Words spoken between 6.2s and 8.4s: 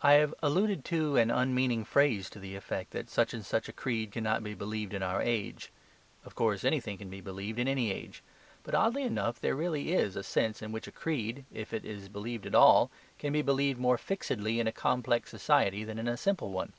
Of course, anything can be believed in any age.